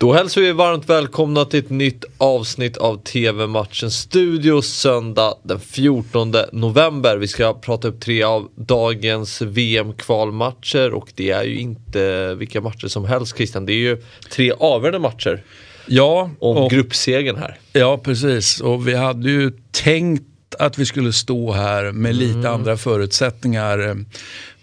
Då 0.00 0.12
hälsar 0.12 0.40
vi 0.40 0.52
varmt 0.52 0.88
välkomna 0.88 1.44
till 1.44 1.58
ett 1.58 1.70
nytt 1.70 2.04
avsnitt 2.18 2.76
av 2.76 3.02
TV-matchen 3.02 3.90
Studio 3.90 4.62
söndag 4.62 5.34
den 5.42 5.60
14 5.60 6.34
november. 6.52 7.16
Vi 7.16 7.28
ska 7.28 7.54
prata 7.54 7.88
upp 7.88 8.00
tre 8.00 8.22
av 8.22 8.48
dagens 8.54 9.42
VM-kvalmatcher 9.42 10.94
och 10.94 11.12
det 11.14 11.30
är 11.30 11.44
ju 11.44 11.58
inte 11.58 12.34
vilka 12.34 12.60
matcher 12.60 12.88
som 12.88 13.04
helst 13.04 13.36
Christian. 13.36 13.66
Det 13.66 13.72
är 13.72 13.76
ju 13.76 14.02
tre 14.32 14.52
avgörande 14.52 14.98
matcher. 14.98 15.42
Ja, 15.86 16.30
om 16.38 16.56
och, 16.56 16.70
gruppsegern 16.70 17.36
här. 17.36 17.58
Ja, 17.72 17.98
precis. 17.98 18.60
Och 18.60 18.88
vi 18.88 18.94
hade 18.94 19.30
ju 19.30 19.52
tänkt 19.70 20.54
att 20.58 20.78
vi 20.78 20.86
skulle 20.86 21.12
stå 21.12 21.52
här 21.52 21.92
med 21.92 22.14
lite 22.14 22.38
mm. 22.38 22.52
andra 22.52 22.76
förutsättningar. 22.76 24.04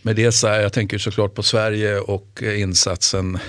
Med 0.01 0.15
det 0.15 0.31
så 0.31 0.47
här, 0.47 0.61
jag 0.61 0.73
tänker 0.73 0.97
såklart 0.97 1.35
på 1.35 1.43
Sverige 1.43 1.99
och 1.99 2.43
insatsen 2.57 3.39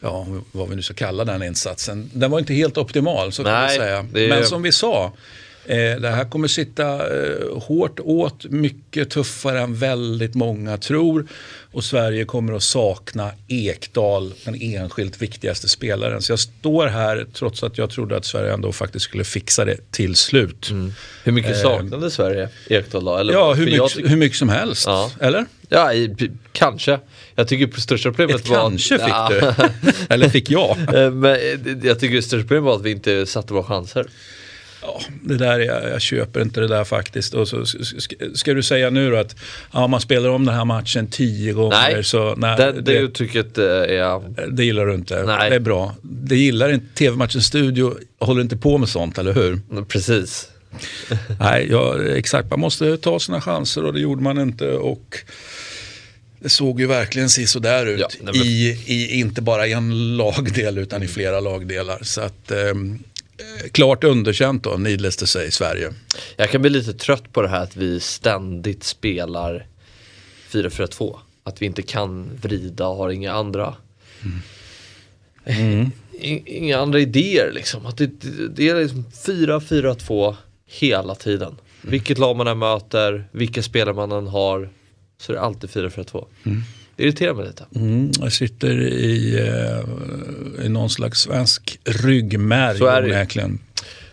ja, 0.00 0.26
vad 0.52 0.68
vi 0.68 0.76
nu 0.76 0.82
ska 0.82 0.94
kalla 0.94 1.24
den 1.24 1.42
insatsen. 1.42 2.10
Den 2.12 2.30
var 2.30 2.38
inte 2.38 2.54
helt 2.54 2.78
optimal, 2.78 3.32
så 3.32 3.44
kan 3.44 3.52
Nej, 3.52 3.76
säga. 3.76 4.02
Men 4.12 4.46
som 4.46 4.62
vi 4.62 4.72
sa, 4.72 5.12
det 5.76 6.08
här 6.08 6.24
kommer 6.24 6.48
sitta 6.48 6.92
eh, 6.94 7.58
hårt 7.58 8.00
åt, 8.00 8.44
mycket 8.44 9.10
tuffare 9.10 9.60
än 9.60 9.74
väldigt 9.74 10.34
många 10.34 10.76
tror. 10.76 11.26
Och 11.72 11.84
Sverige 11.84 12.24
kommer 12.24 12.52
att 12.52 12.62
sakna 12.62 13.30
Ekdal, 13.48 14.32
den 14.44 14.54
enskilt 14.62 15.22
viktigaste 15.22 15.68
spelaren. 15.68 16.22
Så 16.22 16.32
jag 16.32 16.38
står 16.38 16.86
här 16.86 17.26
trots 17.32 17.62
att 17.62 17.78
jag 17.78 17.90
trodde 17.90 18.16
att 18.16 18.24
Sverige 18.24 18.52
ändå 18.52 18.72
faktiskt 18.72 19.04
skulle 19.04 19.24
fixa 19.24 19.64
det 19.64 19.76
till 19.90 20.16
slut. 20.16 20.70
Mm. 20.70 20.92
Hur 21.24 21.32
mycket 21.32 21.56
eh, 21.56 21.62
saknade 21.62 22.06
eh, 22.06 22.10
Sverige 22.10 22.48
Ekdal 22.68 23.04
då? 23.04 23.16
Eller 23.16 23.32
ja, 23.32 23.54
hur 23.54 23.64
mycket, 23.66 24.10
hur 24.10 24.16
mycket, 24.16 24.38
som 24.38 24.48
helst. 24.48 24.86
Ja. 24.86 25.10
Eller? 25.20 25.46
Ja, 25.68 25.92
i, 25.92 26.30
kanske. 26.52 26.98
Jag 27.34 27.48
tycker 27.48 27.80
största 27.80 28.08
problemet 28.08 28.36
Ett 28.36 28.48
var... 28.48 28.56
kanske 28.56 28.98
fick 28.98 29.08
ja. 29.08 29.28
du. 29.30 29.52
Eller 30.08 30.28
fick 30.28 30.50
jag. 30.50 30.76
Eh, 30.94 31.10
men 31.10 31.38
jag 31.82 32.00
tycker 32.00 32.20
största 32.20 32.42
problemet 32.42 32.64
var 32.64 32.76
att 32.76 32.82
vi 32.82 32.90
inte 32.90 33.26
satte 33.26 33.52
våra 33.54 33.64
chanser. 33.64 34.06
Ja, 34.82 35.00
det 35.22 35.36
där, 35.36 35.58
jag, 35.58 35.90
jag, 35.90 36.00
köper 36.00 36.42
inte 36.42 36.60
det 36.60 36.68
där 36.68 36.84
faktiskt. 36.84 37.34
Och 37.34 37.48
så, 37.48 37.66
ska, 37.66 38.16
ska, 38.34 38.54
du 38.54 38.62
säga 38.62 38.90
nu 38.90 39.10
då 39.10 39.16
att 39.16 39.36
ja, 39.72 39.86
man 39.86 40.00
spelar 40.00 40.28
om 40.28 40.46
den 40.46 40.54
här 40.54 40.64
matchen 40.64 41.06
tio 41.06 41.52
gånger. 41.52 41.92
Nej, 41.92 42.04
så, 42.04 42.34
nej 42.36 42.56
det, 42.56 42.72
det, 42.72 42.80
det 42.80 42.98
uttrycket 42.98 43.58
eh, 43.58 43.64
är... 43.64 44.50
Det 44.50 44.64
gillar 44.64 44.86
du 44.86 44.94
inte. 44.94 45.22
Nej. 45.22 45.50
Det 45.50 45.56
är 45.56 45.60
bra. 45.60 45.94
Det 46.02 46.36
gillar 46.36 46.72
inte 46.72 46.94
TV-matchens 46.94 47.46
studio, 47.46 47.94
håller 48.18 48.42
inte 48.42 48.56
på 48.56 48.78
med 48.78 48.88
sånt, 48.88 49.18
eller 49.18 49.34
hur? 49.34 49.84
Precis. 49.84 50.48
nej, 51.40 51.66
ja, 51.70 52.02
exakt. 52.02 52.50
Man 52.50 52.60
måste 52.60 52.96
ta 52.96 53.18
sina 53.18 53.40
chanser 53.40 53.84
och 53.84 53.92
det 53.92 54.00
gjorde 54.00 54.22
man 54.22 54.38
inte. 54.38 54.68
Och 54.68 55.18
det 56.42 56.48
såg 56.48 56.80
ju 56.80 56.86
verkligen 56.86 57.28
sådär 57.28 57.86
ut. 57.86 58.00
Ja, 58.00 58.08
men... 58.22 58.34
I, 58.34 58.82
I, 58.86 59.18
inte 59.20 59.42
bara 59.42 59.66
en 59.66 60.16
lagdel 60.16 60.78
utan 60.78 61.02
i 61.02 61.08
flera 61.08 61.40
lagdelar. 61.40 61.98
Så 62.02 62.20
att, 62.20 62.50
Eh, 62.50 62.74
klart 63.72 64.04
underkänt 64.04 64.64
då, 64.64 64.70
needless 64.70 65.16
to 65.16 65.26
say, 65.26 65.50
Sverige. 65.50 65.92
Jag 66.36 66.50
kan 66.50 66.60
bli 66.60 66.70
lite 66.70 66.92
trött 66.92 67.32
på 67.32 67.42
det 67.42 67.48
här 67.48 67.62
att 67.62 67.76
vi 67.76 68.00
ständigt 68.00 68.84
spelar 68.84 69.66
4-4-2. 70.50 71.18
Att 71.42 71.62
vi 71.62 71.66
inte 71.66 71.82
kan 71.82 72.30
vrida 72.42 72.86
och 72.86 72.96
har 72.96 73.10
inga 73.10 73.32
andra 73.32 73.74
mm. 75.46 75.90
inga 76.46 76.78
andra 76.78 77.00
idéer 77.00 77.52
liksom. 77.52 77.86
Att 77.86 77.96
det, 77.96 78.10
det 78.56 78.68
är 78.68 78.82
liksom 78.82 79.04
4-4-2 79.24 80.36
hela 80.66 81.14
tiden. 81.14 81.48
Mm. 81.48 81.90
Vilket 81.90 82.18
lag 82.18 82.36
man 82.36 82.46
än 82.46 82.58
möter, 82.58 83.28
vilka 83.30 83.62
spelare 83.62 83.94
man 83.94 84.12
än 84.12 84.26
har, 84.26 84.70
så 85.18 85.32
är 85.32 85.36
det 85.36 85.42
alltid 85.42 85.70
4-4-2. 85.70 86.26
Mm. 86.44 86.62
Det 87.00 87.04
irriterar 87.04 87.34
mig 87.34 87.46
lite. 87.46 87.66
Mm, 87.74 88.10
jag 88.20 88.32
sitter 88.32 88.80
i, 88.80 89.38
eh, 89.38 90.66
i 90.66 90.68
någon 90.68 90.90
slags 90.90 91.20
svensk 91.20 91.78
ryggmärg 91.84 92.78
Så 92.78 92.86
är 92.86 93.04
onekligen. 93.04 93.58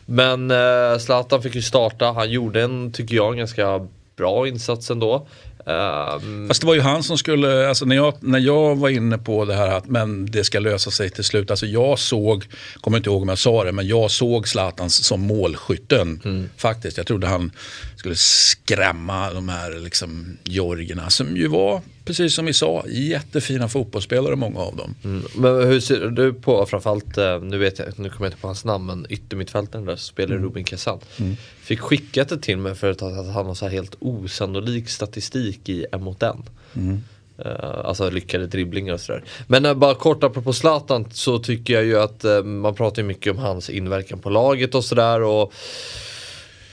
Men 0.06 0.52
eh, 0.52 0.98
Zlatan 1.00 1.42
fick 1.44 1.56
ju 1.56 1.62
starta. 1.62 2.12
Han 2.12 2.32
gjorde 2.32 2.62
en, 2.62 2.92
tycker 2.92 3.16
jag, 3.16 3.32
en 3.32 3.38
ganska 3.38 3.88
bra 4.18 4.48
insats 4.48 4.92
ändå. 4.92 5.28
Um... 5.66 6.48
Fast 6.48 6.62
det 6.62 6.68
var 6.68 6.74
ju 6.74 6.82
han 6.82 7.04
som 7.04 7.18
skulle, 7.18 7.70
alltså 7.70 7.86
när 7.86 7.96
jag, 7.96 8.14
när 8.20 8.40
jag 8.40 8.76
var 8.76 8.90
inne 8.90 9.18
på 9.18 9.46
det 9.46 9.56
här 9.56 9.68
att 9.68 9.88
men 9.88 10.26
det 10.26 10.44
ska 10.44 10.60
lösa 10.60 10.92
sig 10.92 11.10
till 11.10 11.24
slut. 11.24 11.52
Alltså 11.52 11.66
jag 11.66 12.00
såg, 12.00 12.46
kommer 12.82 12.98
inte 12.98 13.10
ihåg 13.10 13.22
om 13.22 13.30
jag 13.30 13.38
sa 13.38 13.64
det, 13.64 13.72
men 13.72 13.88
jag 13.88 14.12
såg 14.12 14.48
Zlatan 14.48 14.90
som 14.90 15.22
målskytten. 15.22 16.22
Mm. 16.26 16.50
Faktiskt, 16.58 16.98
jag 16.98 17.08
trodde 17.08 17.28
han 17.28 17.52
skulle 17.96 18.16
skrämma 18.16 19.34
de 19.34 19.50
här 19.50 19.80
liksom 19.80 20.38
Georgierna 20.44 21.10
som 21.10 21.38
ju 21.38 21.48
var, 21.48 21.82
precis 22.08 22.36
som 22.36 22.46
vi 22.46 22.54
sa, 22.54 22.84
jättefina 22.88 23.68
fotbollsspelare 23.68 24.36
många 24.36 24.60
av 24.60 24.76
dem. 24.76 24.96
Mm. 25.04 25.24
Men 25.36 25.68
hur 25.68 25.80
ser 25.80 26.08
du 26.08 26.34
på 26.34 26.66
framförallt, 26.66 27.18
eh, 27.18 27.42
nu 27.42 27.58
vet 27.58 27.80
jag, 27.80 27.88
nu 28.00 28.10
kommer 28.10 28.26
jag 28.26 28.28
inte 28.28 28.42
på 28.42 28.48
hans 28.48 28.66
namn, 28.66 28.86
men 28.86 29.06
yttermittfältaren 29.10 29.86
där 29.86 29.96
spelar 29.96 30.36
mm. 30.36 30.44
Rubin 30.48 30.64
Kazan. 30.64 31.00
Mm. 31.20 31.36
Fick 31.60 31.80
skickat 31.80 32.30
det 32.30 32.38
till 32.38 32.58
mig 32.58 32.76
för 32.76 32.92
att 32.92 33.02
han 33.02 33.46
har 33.46 33.54
så 33.54 33.66
här 33.66 33.72
helt 33.72 33.96
osannolik 34.00 34.90
statistik 34.90 35.70
i 35.70 35.86
en 35.92 36.04
mot 36.04 36.24
en. 36.24 36.44
Mm. 36.76 37.04
Uh, 37.46 37.86
alltså 37.86 38.10
lyckade 38.10 38.48
dribblingar 38.48 38.94
och 38.94 39.02
sådär. 39.02 39.24
Men 39.48 39.66
uh, 39.66 39.74
bara 39.74 39.96
kort 39.96 40.24
apropå 40.24 40.54
Zlatan 40.54 41.06
så 41.12 41.40
tycker 41.40 41.74
jag 41.74 41.86
ju 41.86 42.00
att 42.00 42.26
uh, 42.26 42.44
man 42.44 42.76
pratar 42.76 43.04
mycket 43.04 43.34
om 43.34 43.38
hans 43.38 43.70
inverkan 43.70 44.20
på 44.20 44.30
laget 44.30 44.76
och 44.76 44.86
sådär. 44.86 45.22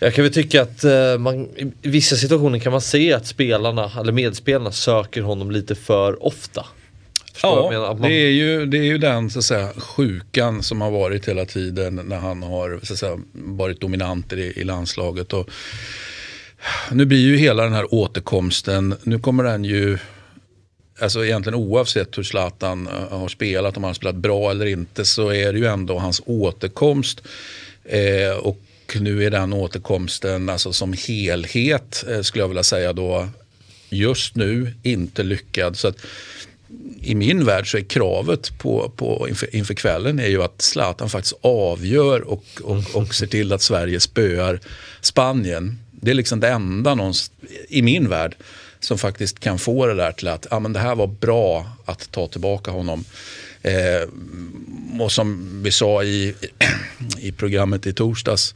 Jag 0.05 0.15
kan 0.15 0.25
väl 0.25 0.33
tycka 0.33 0.63
att 0.63 0.85
uh, 0.85 1.19
man, 1.19 1.49
i 1.57 1.89
vissa 1.89 2.17
situationer 2.17 2.59
kan 2.59 2.73
man 2.73 2.81
se 2.81 3.13
att 3.13 3.27
spelarna, 3.27 3.91
eller 4.01 4.13
medspelarna 4.13 4.73
söker 4.73 5.23
honom 5.23 5.51
lite 5.51 5.75
för 5.75 6.27
ofta. 6.27 6.67
Förstår 7.33 7.75
ja, 7.75 7.93
man... 7.93 8.03
det, 8.03 8.15
är 8.15 8.31
ju, 8.31 8.67
det 8.67 8.79
är 8.79 8.83
ju 8.83 8.99
den 8.99 9.31
så 9.31 9.39
att 9.39 9.45
säga, 9.45 9.69
sjukan 9.77 10.63
som 10.63 10.81
har 10.81 10.91
varit 10.91 11.29
hela 11.29 11.45
tiden 11.45 12.01
när 12.05 12.17
han 12.17 12.43
har 12.43 12.81
så 12.83 12.93
att 12.93 12.99
säga, 12.99 13.19
varit 13.33 13.81
dominant 13.81 14.33
i, 14.33 14.53
i 14.57 14.65
landslaget. 14.65 15.33
Och, 15.33 15.51
nu 16.93 17.05
blir 17.05 17.21
ju 17.21 17.37
hela 17.37 17.63
den 17.63 17.73
här 17.73 17.95
återkomsten, 17.95 18.95
nu 19.03 19.19
kommer 19.19 19.45
den 19.45 19.65
ju 19.65 19.99
Alltså 21.01 21.25
egentligen 21.25 21.59
oavsett 21.59 22.19
hur 22.19 22.23
Zlatan 22.23 22.89
uh, 22.89 23.19
har 23.19 23.29
spelat, 23.29 23.77
om 23.77 23.83
han 23.83 23.89
har 23.89 23.95
spelat 23.95 24.15
bra 24.15 24.51
eller 24.51 24.67
inte, 24.67 25.05
så 25.05 25.33
är 25.33 25.53
det 25.53 25.59
ju 25.59 25.67
ändå 25.67 25.99
hans 25.99 26.23
återkomst. 26.27 27.23
Eh, 27.85 28.37
och 28.43 28.59
nu 29.00 29.25
är 29.25 29.31
den 29.31 29.53
återkomsten 29.53 30.49
alltså 30.49 30.72
som 30.72 30.93
helhet, 30.93 32.05
eh, 32.09 32.22
skulle 32.22 32.43
jag 32.43 32.49
vilja 32.49 32.62
säga 32.62 32.93
då, 32.93 33.28
just 33.88 34.37
nu 34.37 34.75
inte 34.82 35.22
lyckad. 35.22 35.77
Så 35.77 35.88
att, 35.88 35.97
i 37.00 37.15
min 37.15 37.44
värld 37.44 37.71
så 37.71 37.77
är 37.77 37.82
kravet 37.82 38.59
på, 38.59 38.93
på 38.97 39.27
inför, 39.28 39.56
inför, 39.56 39.75
kvällen 39.75 40.19
är 40.19 40.28
ju 40.28 40.43
att 40.43 40.62
Zlatan 40.62 41.10
faktiskt 41.10 41.38
avgör 41.41 42.21
och, 42.21 42.44
och, 42.62 42.82
och 42.94 43.15
ser 43.15 43.27
till 43.27 43.53
att 43.53 43.62
Sverige 43.62 44.00
spöar 44.00 44.60
Spanien. 45.00 45.78
Det 45.91 46.11
är 46.11 46.15
liksom 46.15 46.41
det 46.41 46.49
enda 46.49 46.94
någons, 46.94 47.31
i 47.69 47.82
min 47.82 48.09
värld 48.09 48.37
som 48.81 48.99
faktiskt 48.99 49.41
kan 49.41 49.59
få 49.59 49.87
det 49.87 49.94
där 49.94 50.12
till 50.12 50.28
att 50.28 50.47
ah, 50.50 50.61
men 50.61 50.72
det 50.72 50.78
här 50.78 50.94
var 50.94 51.06
bra 51.06 51.66
att 51.84 52.11
ta 52.11 52.26
tillbaka 52.26 52.71
honom. 52.71 53.05
Eh, 53.65 54.09
och 55.01 55.13
som 55.13 55.49
vi 55.63 55.71
sa 55.71 56.05
i, 56.05 56.35
i 57.19 57.33
programmet 57.33 57.87
i 57.87 57.93
torsdags, 57.93 58.55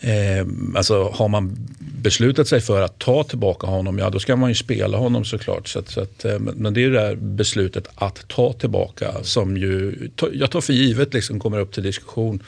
eh, 0.00 0.46
alltså 0.76 1.10
har 1.14 1.28
man 1.28 1.68
beslutat 1.78 2.48
sig 2.48 2.60
för 2.60 2.82
att 2.82 2.98
ta 2.98 3.24
tillbaka 3.24 3.66
honom, 3.66 3.98
ja 3.98 4.10
då 4.10 4.18
ska 4.18 4.36
man 4.36 4.50
ju 4.50 4.54
spela 4.54 4.98
honom 4.98 5.24
såklart. 5.24 5.68
Så 5.68 5.78
att, 5.78 5.88
så 5.88 6.00
att, 6.00 6.24
eh, 6.24 6.38
men 6.38 6.74
det 6.74 6.84
är 6.84 6.90
det 6.90 7.00
där 7.00 7.16
beslutet 7.16 7.88
att 7.94 8.28
ta 8.28 8.52
tillbaka 8.52 9.14
som 9.22 9.56
ju, 9.56 9.94
jag 10.32 10.50
tar 10.50 10.60
för 10.60 10.72
givet 10.72 11.14
liksom 11.14 11.40
kommer 11.40 11.60
upp 11.60 11.72
till 11.72 11.82
diskussion 11.82 12.42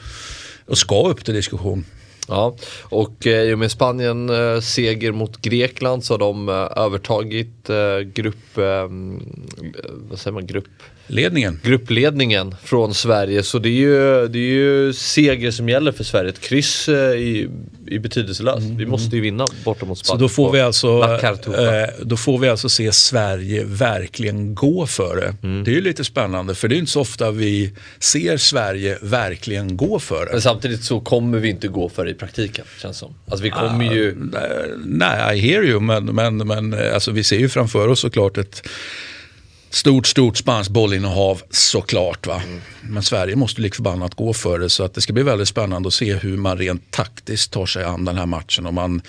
och 0.65 0.77
ska 0.77 1.07
upp 1.07 1.25
till 1.25 1.33
diskussion. 1.33 1.85
Ja, 2.27 2.55
och 2.81 3.27
eh, 3.27 3.43
i 3.43 3.53
och 3.53 3.59
med 3.59 3.71
Spanien 3.71 4.29
eh, 4.29 4.59
seger 4.59 5.11
mot 5.11 5.41
Grekland 5.41 6.03
så 6.03 6.13
har 6.13 6.19
de 6.19 6.49
eh, 6.49 6.55
övertagit 6.55 7.69
eh, 7.69 7.99
grupp, 7.99 8.57
eh, 8.57 8.87
vad 10.09 10.19
säger 10.19 10.31
man, 10.31 10.47
grupp 10.47 10.67
Ledningen. 11.07 11.59
Gruppledningen 11.63 12.55
från 12.63 12.93
Sverige. 12.93 13.43
Så 13.43 13.59
det 13.59 13.69
är 13.69 13.71
ju, 13.71 14.27
det 14.27 14.39
är 14.39 14.53
ju 14.53 14.93
seger 14.93 15.51
som 15.51 15.69
gäller 15.69 15.91
för 15.91 16.03
Sverige. 16.03 16.29
Ett 16.29 16.39
kryss 16.39 16.89
eh, 16.89 16.95
i, 16.95 17.49
i 17.87 17.99
betydelselöst. 17.99 18.59
Mm. 18.59 18.77
Vi 18.77 18.85
måste 18.85 19.15
ju 19.15 19.21
vinna 19.21 19.45
borta 19.63 19.85
mot 19.85 19.97
Spanien. 19.97 20.19
Så 20.19 20.23
då 20.23 20.29
får, 20.29 20.51
vi 20.51 20.61
alltså, 20.61 20.87
eh, 21.57 22.05
då 22.05 22.17
får 22.17 22.39
vi 22.39 22.49
alltså 22.49 22.69
se 22.69 22.91
Sverige 22.91 23.63
verkligen 23.65 24.55
gå 24.55 24.85
för 24.85 25.15
det. 25.15 25.47
Mm. 25.47 25.63
Det 25.63 25.71
är 25.71 25.75
ju 25.75 25.81
lite 25.81 26.03
spännande 26.03 26.55
för 26.55 26.67
det 26.67 26.75
är 26.75 26.77
inte 26.77 26.91
så 26.91 27.01
ofta 27.01 27.31
vi 27.31 27.73
ser 27.99 28.37
Sverige 28.37 28.97
verkligen 29.01 29.77
gå 29.77 29.99
för 29.99 30.25
det. 30.25 30.31
Men 30.31 30.41
samtidigt 30.41 30.83
så 30.83 30.99
kommer 30.99 31.39
vi 31.39 31.49
inte 31.49 31.67
gå 31.67 31.89
för 31.89 32.05
det 32.05 32.11
i 32.11 32.13
praktiken. 32.13 32.65
Känns 32.81 32.97
som. 32.97 33.15
Alltså 33.25 33.43
vi 33.43 33.49
kommer 33.49 33.89
ah, 33.89 33.93
ju... 33.93 34.15
Nej, 34.85 35.37
I 35.37 35.51
hear 35.51 35.63
you. 35.63 35.79
Men, 35.79 36.05
men, 36.05 36.37
men 36.37 36.93
alltså, 36.93 37.11
vi 37.11 37.23
ser 37.23 37.37
ju 37.37 37.49
framför 37.49 37.87
oss 37.87 37.99
såklart 37.99 38.37
ett 38.37 38.67
Stort, 39.73 40.07
stort 40.07 40.37
spanskt 40.37 40.71
bollinnehav 40.71 41.41
såklart. 41.49 42.27
Va? 42.27 42.41
Mm. 42.45 42.61
Men 42.81 43.03
Sverige 43.03 43.35
måste 43.35 43.61
lik 43.61 43.75
förbannat 43.75 44.15
gå 44.15 44.33
för 44.33 44.59
det. 44.59 44.69
Så 44.69 44.83
att 44.83 44.93
det 44.93 45.01
ska 45.01 45.13
bli 45.13 45.23
väldigt 45.23 45.47
spännande 45.47 45.87
att 45.87 45.93
se 45.93 46.13
hur 46.13 46.37
man 46.37 46.57
rent 46.57 46.91
taktiskt 46.91 47.51
tar 47.51 47.65
sig 47.65 47.83
an 47.83 48.05
den 48.05 48.17
här 48.17 48.25
matchen. 48.25 48.65
Om 48.65 48.75
man 48.75 49.01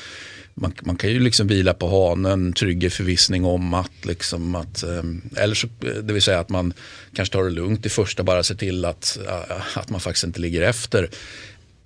man, 0.54 0.74
man 0.82 0.96
kan 0.96 1.10
ju 1.10 1.20
liksom 1.20 1.46
vila 1.46 1.74
på 1.74 1.88
hanen, 1.88 2.52
trygg 2.52 2.84
i 2.84 2.90
förvissning 2.90 3.44
om 3.44 3.74
att, 3.74 3.90
liksom 4.02 4.54
att 4.54 4.82
ehm, 4.82 5.22
eller 5.36 5.54
så, 5.54 5.68
det 5.80 6.12
vill 6.12 6.22
säga 6.22 6.40
att 6.40 6.48
man 6.48 6.72
kanske 7.14 7.32
tar 7.32 7.44
det 7.44 7.50
lugnt 7.50 7.86
i 7.86 7.88
första, 7.88 8.22
bara 8.22 8.42
ser 8.42 8.54
till 8.54 8.84
att, 8.84 9.18
äh, 9.26 9.78
att 9.78 9.90
man 9.90 10.00
faktiskt 10.00 10.24
inte 10.24 10.40
ligger 10.40 10.62
efter. 10.62 11.10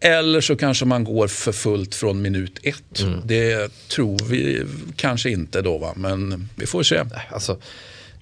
Eller 0.01 0.41
så 0.41 0.57
kanske 0.57 0.85
man 0.85 1.05
går 1.05 1.29
för 1.29 1.53
fullt 1.53 1.95
från 1.95 2.23
minut 2.23 2.59
ett. 2.63 3.01
Mm. 3.01 3.21
Det 3.25 3.73
tror 3.89 4.19
vi 4.29 4.65
kanske 4.97 5.31
inte 5.31 5.63
då, 5.63 5.79
va? 5.79 5.93
men 5.97 6.49
vi 6.57 6.67
får 6.67 6.83
se. 6.83 7.05
Alltså, 7.31 7.59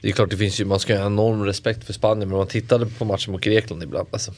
det 0.01 0.09
är 0.09 0.13
klart, 0.13 0.31
det 0.31 0.37
finns 0.37 0.61
ju, 0.61 0.65
man 0.65 0.81
ska 0.81 0.99
ha 0.99 1.07
enorm 1.07 1.45
respekt 1.45 1.85
för 1.85 1.93
Spanien, 1.93 2.29
men 2.29 2.39
man 2.39 2.47
tittade 2.47 2.87
på 2.87 3.05
matchen 3.05 3.33
mot 3.33 3.41
Grekland 3.41 3.83
ibland. 3.83 4.09
Alltså. 4.11 4.35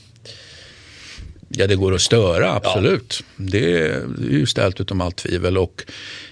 Ja, 1.49 1.67
det 1.67 1.77
går 1.77 1.95
att 1.95 2.01
störa, 2.01 2.55
absolut. 2.55 3.25
Ja. 3.37 3.45
Det, 3.47 3.81
är 3.89 4.07
ju 4.31 4.47
ställt 4.47 4.81
utom 4.81 5.01
allt 5.01 5.17
tvivel. 5.17 5.59
Och, 5.59 5.85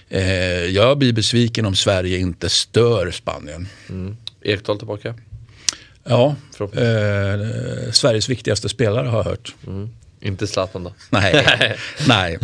eh, 0.09 0.23
jag 0.65 0.97
blir 0.97 1.13
besviken 1.13 1.65
om 1.65 1.75
Sverige 1.75 2.17
inte 2.17 2.49
stör 2.49 3.11
Spanien. 3.11 3.67
Mm. 3.89 4.17
Ekdal 4.41 4.77
tillbaka? 4.77 5.15
Ja, 6.03 6.35
eh, 6.59 7.91
Sveriges 7.91 8.29
viktigaste 8.29 8.69
spelare 8.69 9.07
har 9.07 9.17
jag 9.17 9.23
hört. 9.23 9.55
Mm. 9.67 9.89
Inte 10.21 10.47
Zlatan 10.47 10.83
då? 10.83 10.93
Nej, 11.09 11.45
nej, 12.07 12.37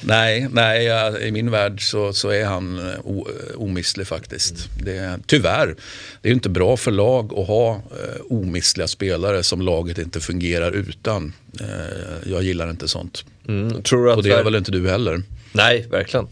nej, 0.00 0.48
nej 0.50 0.84
ja, 0.84 1.18
i 1.18 1.32
min 1.32 1.50
värld 1.50 1.90
så, 1.90 2.12
så 2.12 2.28
är 2.28 2.44
han 2.44 2.90
eh, 2.90 2.98
o, 3.04 3.26
omisslig 3.56 4.06
faktiskt. 4.06 4.68
Mm. 4.72 4.84
Det, 4.84 5.20
tyvärr, 5.26 5.76
det 6.22 6.28
är 6.28 6.32
inte 6.32 6.48
bra 6.48 6.76
för 6.76 6.90
lag 6.90 7.32
att 7.38 7.46
ha 7.46 7.74
eh, 7.74 8.20
omissliga 8.30 8.86
spelare 8.86 9.42
som 9.42 9.62
laget 9.62 9.98
inte 9.98 10.20
fungerar 10.20 10.72
utan. 10.72 11.32
Eh, 11.60 12.30
jag 12.30 12.42
gillar 12.42 12.70
inte 12.70 12.88
sånt. 12.88 13.24
Mm. 13.48 13.82
Tror 13.82 14.04
du 14.04 14.10
att 14.10 14.16
Och 14.16 14.22
det 14.22 14.32
är 14.32 14.44
väl 14.44 14.54
inte 14.54 14.72
du 14.72 14.90
heller? 14.90 15.22
Nej, 15.52 15.86
verkligen. 15.90 16.24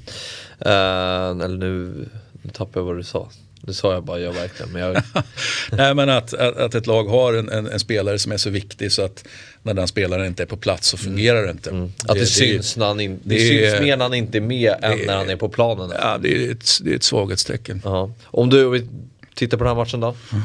Uh, 0.67 1.44
eller 1.44 1.56
nu, 1.56 2.05
nu 2.43 2.50
tappade 2.53 2.79
jag 2.81 2.85
vad 2.85 2.97
du 2.97 3.03
sa. 3.03 3.31
Det 3.67 3.75
sa 3.75 3.93
jag 3.93 4.05
bara, 4.05 4.21
ja 4.21 4.33
verkligen. 4.33 4.73
Men 4.73 4.83
jag... 4.83 5.03
Nej, 5.73 5.95
men 5.95 6.09
att, 6.09 6.35
att, 6.35 6.57
att, 6.57 6.75
ett 6.75 6.87
lag 6.87 7.05
har 7.05 7.35
en, 7.35 7.49
en, 7.49 7.67
en, 7.67 7.81
spelare 7.81 8.19
som 8.19 8.33
är 8.33 8.37
så 8.37 8.51
viktig 8.51 8.93
så 8.93 9.03
att 9.03 9.25
när 9.63 9.75
den 9.75 9.89
spelaren 9.89 10.27
inte 10.27 10.43
är 10.43 10.47
på 10.47 10.57
plats 10.57 10.89
så 10.89 10.97
fungerar 10.97 11.43
det 11.43 11.51
inte. 11.51 11.71
Mm. 11.71 11.93
Att 12.09 12.15
det, 12.15 12.21
det, 12.21 12.27
syns, 12.27 12.77
när 12.77 12.87
han, 12.87 13.01
in, 13.01 13.21
det, 13.23 13.35
det 13.35 13.41
syns 13.41 13.81
mer 13.81 13.97
när 13.97 14.05
han 14.05 14.15
inte 14.15 14.39
är 14.39 14.43
med 14.43 14.75
än 14.83 14.99
när 15.07 15.17
han 15.17 15.31
är 15.31 15.37
på 15.37 15.49
planen. 15.49 15.93
Ja, 16.03 16.19
det 16.19 16.37
är 16.37 16.51
ett, 16.51 16.79
det 16.81 16.91
är 16.91 16.97
ett 16.97 17.03
svaghetstecken. 17.03 17.83
Uh 17.87 18.11
Om 18.25 18.51
du 18.51 18.87
tittar 19.35 19.59
på 19.59 19.65
den 19.65 19.77
här 19.77 19.85
matchen 19.85 20.01
då? 20.01 20.17
Mm. 20.33 20.45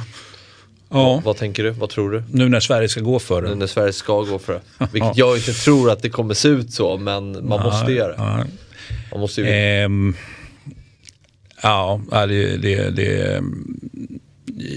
Ja. 0.90 0.98
Vad, 1.04 1.24
vad, 1.24 1.38
tänker 1.38 1.64
du? 1.64 1.70
Vad 1.70 1.90
tror 1.90 2.12
du? 2.12 2.24
Nu 2.32 2.50
när 2.50 2.60
Sverige 2.60 2.90
ska 2.90 3.02
gå 3.02 3.20
för 3.20 3.42
det? 3.42 3.50
Nu 3.50 3.56
när 3.56 3.68
Sverige 3.68 3.94
ska 3.94 4.22
gå 4.22 4.40
för 4.40 4.54
det. 4.54 4.88
Vilket 4.92 5.18
jag 5.18 5.38
inte 5.38 5.54
tror 5.54 5.92
att 5.92 6.02
det 6.02 6.10
kommer 6.10 6.34
se 6.34 6.48
ut 6.48 6.74
så, 6.74 6.98
men 6.98 7.32
man 7.32 7.60
ja, 7.60 7.64
måste 7.64 7.92
göra 7.92 8.12
det. 8.12 8.48
Man 9.12 9.20
måste 9.20 9.42
ju... 9.42 9.48
Ehm, 9.48 10.16
Ja, 11.62 12.02
det, 12.12 12.58
det, 12.58 12.90
det, 12.90 13.44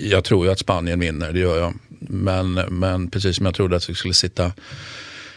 jag 0.02 0.24
tror 0.24 0.46
ju 0.46 0.52
att 0.52 0.58
Spanien 0.58 1.00
vinner, 1.00 1.32
det 1.32 1.38
gör 1.38 1.58
jag. 1.58 1.74
Men, 2.08 2.52
men 2.54 3.10
precis 3.10 3.36
som 3.36 3.46
jag 3.46 3.54
trodde 3.54 3.76
att 3.76 3.90
vi 3.90 3.94
skulle 3.94 4.14
sitta 4.14 4.52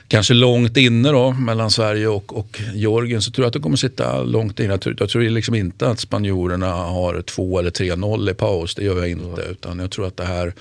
kanske 0.08 0.34
långt 0.34 0.78
inne 0.78 1.12
då 1.12 1.32
mellan 1.32 1.72
Sverige 1.72 2.08
och, 2.08 2.38
och 2.38 2.62
Georgien 2.74 3.22
så 3.22 3.32
tror 3.32 3.44
jag 3.44 3.48
att 3.48 3.54
det 3.54 3.60
kommer 3.60 3.78
sitta 3.78 4.24
långt 4.24 4.60
inne. 4.60 4.74
Jag 4.74 4.82
tror, 4.82 4.96
jag 5.00 5.10
tror 5.10 5.22
liksom 5.22 5.56
inte 5.56 5.90
att 5.90 6.00
spanjorerna 6.00 6.72
har 6.72 7.22
2 7.22 7.60
eller 7.60 7.72
3-0 7.72 8.32
i 8.32 8.34
paus. 8.34 8.76
Det 8.76 8.84
gör 8.84 8.98
jag 8.98 9.10
inte. 9.10 9.42
Mm. 9.42 9.52
Utan 9.52 9.80
jag 9.80 9.92
tror 9.92 10.08
att 10.08 10.18
det 10.18 10.26
här 10.26 10.54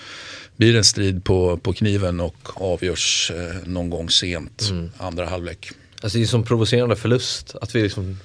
blir 0.56 0.76
en 0.76 0.84
strid 0.84 1.24
på, 1.24 1.56
på 1.56 1.72
kniven 1.72 2.20
och 2.20 2.36
avgörs 2.54 3.32
eh, 3.34 3.68
någon 3.68 3.90
gång 3.90 4.10
sent, 4.10 4.68
mm. 4.70 4.90
andra 4.98 5.26
halvlek. 5.26 5.70
Alltså 6.02 6.18
det 6.18 6.22
är 6.22 6.24
en 6.24 6.28
sån 6.28 6.44
provocerande 6.44 6.96
förlust 6.96 7.56
att 7.60 7.74
vi 7.74 7.82
liksom 7.82 8.18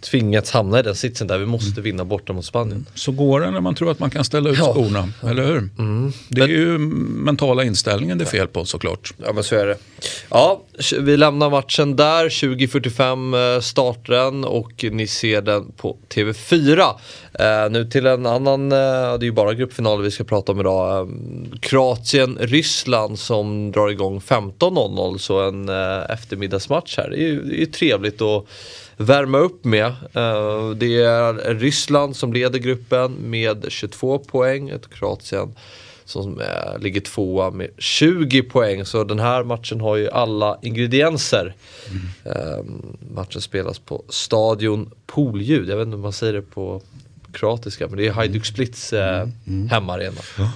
tvingats 0.00 0.50
hamna 0.50 0.78
i 0.78 0.82
den 0.82 0.94
sitsen 0.94 1.26
där 1.26 1.38
vi 1.38 1.46
måste 1.46 1.72
mm. 1.72 1.82
vinna 1.84 2.04
borta 2.04 2.32
mot 2.32 2.44
Spanien. 2.44 2.86
Så 2.94 3.12
går 3.12 3.40
det 3.40 3.50
när 3.50 3.60
man 3.60 3.74
tror 3.74 3.90
att 3.90 3.98
man 3.98 4.10
kan 4.10 4.24
ställa 4.24 4.50
ut 4.50 4.58
ja. 4.58 4.72
skorna, 4.72 5.08
eller 5.22 5.46
hur? 5.46 5.68
Mm. 5.78 6.12
Det 6.28 6.40
är 6.40 6.46
men, 6.46 6.56
ju 6.56 6.78
mentala 6.78 7.64
inställningen 7.64 8.18
det 8.18 8.24
är 8.24 8.26
fel 8.26 8.48
på 8.48 8.64
såklart. 8.64 9.14
Ja 9.26 9.32
men 9.32 9.44
så 9.44 9.56
är 9.56 9.66
det. 9.66 9.76
Ja, 10.30 10.62
vi 11.00 11.16
lämnar 11.16 11.50
matchen 11.50 11.96
där, 11.96 12.28
20.45 12.28 13.54
eh, 13.54 13.60
startar 13.60 14.14
den 14.14 14.44
och 14.44 14.84
ni 14.90 15.06
ser 15.06 15.42
den 15.42 15.72
på 15.76 15.96
TV4. 16.08 16.94
Uh, 17.40 17.70
nu 17.70 17.84
till 17.84 18.06
en 18.06 18.26
annan, 18.26 18.72
uh, 18.72 18.78
det 19.18 19.24
är 19.24 19.24
ju 19.24 19.32
bara 19.32 19.54
gruppfinaler 19.54 20.02
vi 20.02 20.10
ska 20.10 20.24
prata 20.24 20.52
om 20.52 20.60
idag. 20.60 21.08
Uh, 21.08 21.14
Kroatien-Ryssland 21.60 23.18
som 23.18 23.72
drar 23.72 23.88
igång 23.88 24.20
15.00 24.20 25.18
så 25.18 25.48
en 25.48 25.68
eftermiddagsmatch 26.10 26.96
här. 26.96 27.10
Det 27.10 27.16
är 27.16 27.26
ju, 27.26 27.42
det 27.42 27.62
är 27.62 27.66
trevligt 27.66 28.22
att 28.22 28.44
värma 28.98 29.38
upp 29.38 29.64
med. 29.64 29.86
Uh, 29.86 30.70
det 30.76 31.02
är 31.02 31.54
Ryssland 31.54 32.16
som 32.16 32.32
leder 32.32 32.58
gruppen 32.58 33.12
med 33.12 33.64
22 33.68 34.18
poäng. 34.18 34.68
Ett 34.68 34.90
Kroatien 34.90 35.54
som 36.04 36.40
uh, 36.40 36.78
ligger 36.80 37.00
tvåa 37.00 37.50
med 37.50 37.70
20 37.78 38.42
poäng. 38.42 38.84
Så 38.84 39.04
den 39.04 39.18
här 39.18 39.44
matchen 39.44 39.80
har 39.80 39.96
ju 39.96 40.10
alla 40.10 40.58
ingredienser. 40.62 41.54
Mm. 41.90 42.36
Uh, 42.36 42.64
matchen 43.14 43.40
spelas 43.40 43.78
på 43.78 44.02
Stadion 44.08 44.90
Poolljud. 45.06 45.68
Jag 45.68 45.76
vet 45.76 45.86
inte 45.86 45.94
om 45.94 46.00
man 46.00 46.12
säger 46.12 46.32
det 46.32 46.42
på 46.42 46.82
kroatiska 47.32 47.88
men 47.88 47.96
det 47.96 48.06
är 48.06 48.12
Hajduk 48.12 48.46
Splits 48.46 48.92
mm. 48.92 49.32
mm. 49.46 49.68
hemmaarena. 49.68 50.20
Ja. 50.38 50.50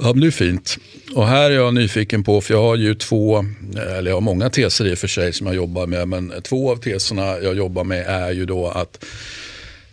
Ja, 0.00 0.12
det 0.12 0.26
är 0.26 0.30
fint. 0.30 0.78
Och 1.14 1.26
här 1.26 1.50
är 1.50 1.54
jag 1.54 1.74
nyfiken 1.74 2.24
på, 2.24 2.40
för 2.40 2.54
jag 2.54 2.62
har 2.62 2.76
ju 2.76 2.94
två, 2.94 3.44
eller 3.76 4.10
jag 4.10 4.16
har 4.16 4.20
många 4.20 4.50
teser 4.50 4.86
i 4.86 4.94
och 4.94 4.98
för 4.98 5.08
sig 5.08 5.32
som 5.32 5.46
jag 5.46 5.56
jobbar 5.56 5.86
med, 5.86 6.08
men 6.08 6.32
två 6.42 6.72
av 6.72 6.76
teserna 6.76 7.38
jag 7.38 7.56
jobbar 7.56 7.84
med 7.84 8.06
är 8.06 8.30
ju 8.30 8.46
då 8.46 8.68
att 8.68 9.04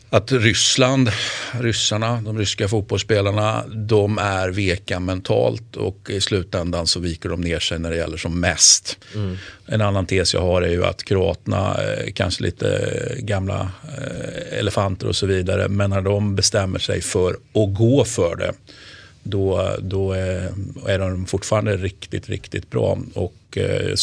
att 0.10 0.32
Ryssland, 0.32 1.12
ryssarna, 1.52 2.22
de 2.22 2.38
ryska 2.38 2.68
fotbollsspelarna, 2.68 3.64
de 3.68 4.18
är 4.18 4.50
veka 4.50 5.00
mentalt 5.00 5.76
och 5.76 6.10
i 6.10 6.22
slutändan 6.22 6.88
så 6.88 7.00
viker 7.00 7.30
de 7.30 7.42
ner 7.42 7.60
sig 7.60 7.80
när 7.80 7.92
det 7.92 7.98
gäller 7.98 8.18
som 8.18 8.40
mest. 8.40 8.98
Mm. 9.16 9.38
En 9.66 9.82
annan 9.82 10.06
tes 10.06 10.34
jag 10.34 10.42
har 10.42 10.62
är 10.62 10.72
ju 10.72 10.86
att 10.86 11.04
kroaterna, 11.04 11.78
eh, 11.84 12.12
kanske 12.14 12.44
lite 12.44 12.92
gamla 13.20 13.70
eh, 13.98 14.60
elefanter 14.60 15.08
och 15.08 15.16
så 15.16 15.26
vidare, 15.26 15.68
men 15.70 15.90
när 15.90 16.02
de 16.02 16.36
bestämmer 16.36 16.80
sig 16.80 17.02
för 17.02 17.30
att 17.32 17.74
gå 17.74 18.06
för 18.06 18.36
det 18.36 18.54
då, 19.28 19.76
då 19.80 20.12
är 20.86 21.00
de 21.00 21.26
fortfarande 21.26 21.78
riktigt, 21.78 22.30
riktigt 22.30 22.70
bra. 22.70 22.98
Och 23.14 23.58
eh, 23.58 23.96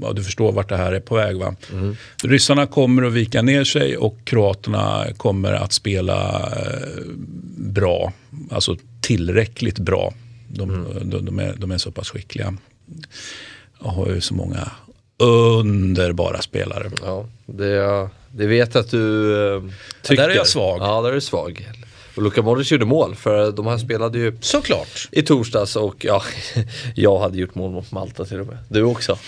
ja, 0.00 0.12
du 0.12 0.24
förstår 0.24 0.52
vart 0.52 0.68
det 0.68 0.76
här 0.76 0.92
är 0.92 1.00
på 1.00 1.14
väg. 1.14 1.36
Va? 1.36 1.54
Mm. 1.72 1.96
Ryssarna 2.24 2.66
kommer 2.66 3.02
att 3.02 3.12
vika 3.12 3.42
ner 3.42 3.64
sig 3.64 3.96
och 3.96 4.16
kroaterna 4.24 5.06
kommer 5.16 5.52
att 5.52 5.72
spela 5.72 6.48
eh, 6.56 7.04
bra. 7.56 8.12
Alltså 8.50 8.76
tillräckligt 9.00 9.78
bra. 9.78 10.12
De, 10.48 10.70
mm. 10.70 11.10
de, 11.10 11.24
de, 11.24 11.38
är, 11.38 11.54
de 11.56 11.70
är 11.70 11.78
så 11.78 11.90
pass 11.90 12.10
skickliga. 12.10 12.56
Och 13.78 13.92
har 13.92 14.08
ju 14.08 14.20
så 14.20 14.34
många 14.34 14.70
underbara 15.18 16.42
spelare. 16.42 16.90
Ja, 17.02 17.26
det, 17.46 18.08
det 18.30 18.46
vet 18.46 18.76
att 18.76 18.90
du 18.90 19.34
äh, 19.56 19.62
tycker. 20.02 20.22
Ja, 20.22 20.28
där 20.28 20.34
är 20.34 20.36
jag 20.36 20.46
svag. 20.46 20.80
Ja, 20.80 21.02
där 21.02 21.08
är 21.08 21.14
du 21.14 21.20
svag. 21.20 21.68
Och 22.14 22.22
Luka 22.22 22.42
Modric 22.42 22.72
gjorde 22.72 22.84
mål 22.84 23.14
för 23.14 23.52
de 23.52 23.66
här 23.66 23.78
spelade 23.78 24.18
ju 24.18 24.38
Såklart. 24.40 25.08
i 25.12 25.22
torsdags 25.22 25.76
och 25.76 26.04
ja, 26.04 26.22
jag 26.94 27.18
hade 27.18 27.38
gjort 27.38 27.54
mål 27.54 27.70
mot 27.70 27.92
Malta 27.92 28.24
till 28.24 28.40
och 28.40 28.46
med. 28.46 28.58
Du 28.68 28.82
också. 28.82 29.18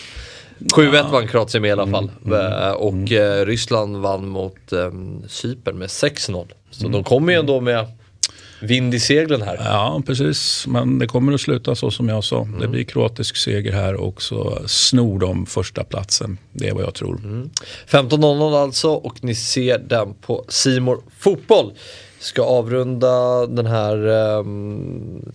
7-1 0.58 0.94
ja. 0.94 1.08
vann 1.12 1.28
Kroatien 1.28 1.62
med 1.62 1.68
i 1.68 1.72
alla 1.72 1.86
fall. 1.86 2.10
Mm, 2.24 2.38
mm, 2.38 2.62
eh, 2.62 2.72
och 2.72 2.92
mm. 2.92 3.46
Ryssland 3.46 3.96
vann 3.96 4.28
mot 4.28 4.72
eh, 4.72 4.90
Cypern 5.28 5.78
med 5.78 5.88
6-0. 5.88 6.48
Så 6.70 6.80
mm. 6.80 6.92
de 6.92 7.04
kommer 7.04 7.32
ju 7.32 7.38
ändå 7.38 7.60
med 7.60 7.86
vind 8.62 8.94
i 8.94 9.00
seglen 9.00 9.42
här. 9.42 9.56
Ja, 9.64 10.02
precis. 10.06 10.66
Men 10.66 10.98
det 10.98 11.06
kommer 11.06 11.32
att 11.32 11.40
sluta 11.40 11.74
så 11.74 11.90
som 11.90 12.08
jag 12.08 12.24
sa. 12.24 12.38
Det 12.38 12.56
mm. 12.56 12.70
blir 12.70 12.84
kroatisk 12.84 13.36
seger 13.36 13.72
här 13.72 13.94
och 13.94 14.22
så 14.22 14.62
snor 14.66 15.18
de 15.18 15.46
första 15.46 15.84
platsen. 15.84 16.38
Det 16.52 16.68
är 16.68 16.74
vad 16.74 16.82
jag 16.82 16.94
tror. 16.94 17.16
Mm. 17.16 17.50
15.00 17.88 18.62
alltså 18.62 18.90
och 18.90 19.24
ni 19.24 19.34
ser 19.34 19.78
den 19.78 20.14
på 20.14 20.44
Simor 20.48 21.02
Fotboll 21.18 21.72
ska 22.22 22.42
avrunda 22.42 23.46
den 23.46 23.66
här... 23.66 24.06
Um, 24.06 25.32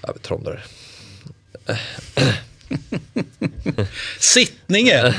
jag 0.00 0.08
vet 0.08 0.16
inte 0.16 0.34
om 0.34 0.44
det 0.44 0.60
Sittningen! 4.18 5.12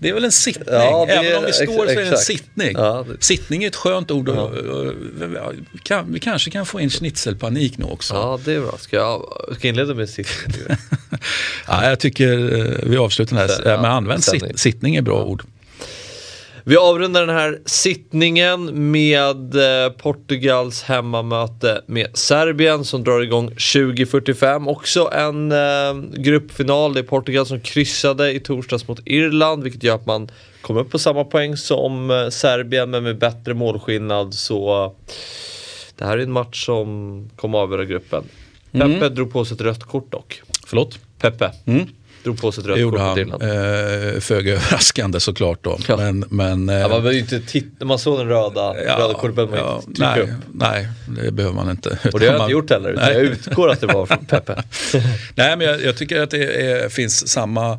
Det 0.00 0.08
är 0.08 0.14
väl 0.14 0.24
en 0.24 0.32
sittning? 0.32 0.64
Ja, 0.68 1.06
Även 1.08 1.38
om 1.38 1.44
vi 1.44 1.52
står 1.52 1.86
så 1.86 1.92
är 1.92 1.96
det 1.96 2.08
en 2.08 2.16
sittning. 2.16 2.72
Ja. 2.74 3.06
Sittning 3.20 3.64
är 3.64 3.68
ett 3.68 3.76
skönt 3.76 4.10
ord. 4.10 4.28
Ja. 4.28 5.52
Kan, 5.82 6.12
vi 6.12 6.20
kanske 6.20 6.50
kan 6.50 6.66
få 6.66 6.80
in 6.80 6.90
schnitzelpanik 6.90 7.78
nu 7.78 7.84
också. 7.84 8.14
Ja, 8.14 8.40
det 8.44 8.52
är 8.52 8.60
bra. 8.60 8.78
Ska 8.78 8.96
jag 8.96 9.22
ska 9.56 9.68
inleda 9.68 9.94
med 9.94 10.08
sittning? 10.08 10.66
ja, 11.66 11.88
jag 11.88 12.00
tycker 12.00 12.58
eh, 12.58 12.78
vi 12.82 12.96
avslutar 12.96 13.36
den 13.36 13.48
här. 13.48 13.76
Men 13.76 13.84
använd 13.84 14.24
sitt, 14.24 14.58
sittning 14.58 14.96
är 14.96 15.02
bra 15.02 15.24
ord. 15.24 15.42
Vi 16.64 16.76
avrundar 16.76 17.26
den 17.26 17.36
här 17.36 17.60
sittningen 17.66 18.90
med 18.90 19.54
eh, 19.54 19.92
Portugals 19.92 20.82
hemmamöte 20.82 21.82
med 21.86 22.06
Serbien 22.14 22.84
som 22.84 23.04
drar 23.04 23.20
igång 23.20 23.50
20.45. 23.50 24.68
Också 24.68 25.10
en 25.12 25.52
eh, 25.52 26.20
gruppfinal. 26.22 26.94
Det 26.94 27.00
är 27.00 27.04
Portugal 27.04 27.46
som 27.46 27.60
kryssade 27.60 28.32
i 28.32 28.40
torsdags 28.40 28.88
mot 28.88 29.00
Irland 29.04 29.62
vilket 29.62 29.82
gör 29.82 29.94
att 29.94 30.06
man 30.06 30.28
kommer 30.60 30.80
upp 30.80 30.90
på 30.90 30.98
samma 30.98 31.24
poäng 31.24 31.56
som 31.56 32.10
eh, 32.10 32.28
Serbien 32.28 32.90
men 32.90 33.04
med 33.04 33.18
bättre 33.18 33.54
målskillnad. 33.54 34.34
Så 34.34 34.92
det 35.98 36.04
här 36.04 36.18
är 36.18 36.22
en 36.22 36.32
match 36.32 36.66
som 36.66 37.30
kommer 37.36 37.58
avgöra 37.58 37.84
gruppen. 37.84 38.24
Mm. 38.72 38.92
Peppe 38.92 39.08
drog 39.08 39.32
på 39.32 39.44
sig 39.44 39.54
ett 39.54 39.60
rött 39.60 39.84
kort 39.84 40.12
dock. 40.12 40.42
Förlåt? 40.66 40.98
Peppe. 41.20 41.50
Mm. 41.66 41.86
Drog 42.24 42.40
på 42.40 42.52
sig 42.52 42.62
ett 42.62 42.68
rött 42.68 42.90
kort 42.90 43.00
han, 43.00 43.18
eh, 43.18 44.20
Föga 44.20 44.52
överraskande 44.52 45.20
såklart 45.20 45.64
då. 45.64 45.78
Ja. 45.88 45.96
Men, 45.96 46.24
men, 46.30 46.68
eh, 46.68 46.74
ja, 46.74 46.88
man 46.88 47.02
behöver 47.02 47.18
inte 47.18 47.40
titta, 47.40 47.84
man 47.84 47.98
såg 47.98 48.18
den 48.18 48.28
röda, 48.28 48.82
ja, 48.84 48.98
röda 48.98 49.14
kortet 49.14 49.36
behöver 49.36 49.56
man 49.56 49.64
ja, 49.64 49.82
inte 49.88 50.02
nej, 50.02 50.20
upp. 50.20 50.28
Nej, 50.54 50.88
det 51.24 51.32
behöver 51.32 51.56
man 51.56 51.70
inte. 51.70 51.98
Och 52.12 52.20
det 52.20 52.26
har 52.26 52.34
jag 52.34 52.42
inte 52.42 52.52
gjort 52.52 52.70
heller, 52.70 52.90
utan 52.90 53.12
jag 53.12 53.22
utgår 53.22 53.70
att 53.70 53.80
det 53.80 53.86
var 53.86 54.06
från 54.06 54.24
Peppe. 54.26 54.62
nej, 55.34 55.56
men 55.56 55.60
jag, 55.66 55.82
jag, 55.82 55.96
tycker 55.96 56.20
att 56.20 56.30
det 56.30 56.70
är, 56.70 56.88
finns 56.88 57.28
samma, 57.28 57.72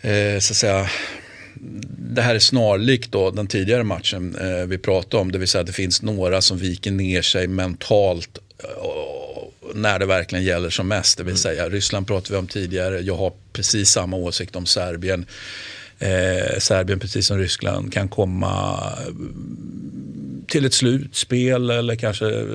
eh, 0.00 0.38
så 0.38 0.52
att 0.52 0.56
säga, 0.56 0.86
det 1.98 2.22
här 2.22 2.34
är 2.34 2.38
snarlikt 2.38 3.12
då 3.12 3.30
den 3.30 3.46
tidigare 3.46 3.84
matchen 3.84 4.36
eh, 4.40 4.66
vi 4.66 4.78
pratade 4.78 5.20
om. 5.20 5.32
Det 5.32 5.38
vill 5.38 5.48
säga 5.48 5.60
att 5.60 5.66
det 5.66 5.72
finns 5.72 6.02
några 6.02 6.40
som 6.40 6.58
viker 6.58 6.90
ner 6.90 7.22
sig 7.22 7.48
mentalt 7.48 8.38
när 9.76 9.98
det 9.98 10.06
verkligen 10.06 10.44
gäller 10.44 10.70
som 10.70 10.88
mest. 10.88 11.18
Det 11.18 11.24
vill 11.24 11.30
mm. 11.30 11.38
säga 11.38 11.68
Ryssland 11.68 12.06
pratade 12.06 12.32
vi 12.32 12.38
om 12.38 12.46
tidigare. 12.46 13.00
Jag 13.00 13.16
har 13.16 13.32
precis 13.52 13.90
samma 13.90 14.16
åsikt 14.16 14.56
om 14.56 14.66
Serbien. 14.66 15.26
Eh, 15.98 16.58
Serbien 16.58 16.98
precis 16.98 17.26
som 17.26 17.38
Ryssland 17.38 17.92
kan 17.92 18.08
komma 18.08 18.92
till 20.48 20.64
ett 20.64 20.74
slutspel 20.74 21.70
eller 21.70 21.96
kanske 21.96 22.46